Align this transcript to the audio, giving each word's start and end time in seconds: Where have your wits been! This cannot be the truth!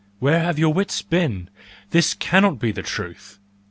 Where 0.17 0.39
have 0.39 0.57
your 0.57 0.73
wits 0.73 1.03
been! 1.03 1.47
This 1.91 2.15
cannot 2.15 2.57
be 2.57 2.71
the 2.71 2.81
truth! 2.81 3.37